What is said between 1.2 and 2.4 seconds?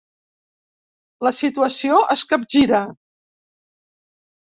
La situació es